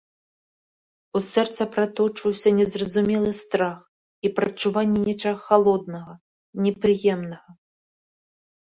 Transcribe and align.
У 1.19 1.19
сэрца 1.25 1.67
праточваўся 1.75 2.49
незразумелы 2.61 3.31
страх 3.43 3.77
і 4.25 4.35
прадчуванне 4.41 4.99
нечага 5.07 5.39
халоднага, 5.47 6.13
непрыемнага. 6.67 7.51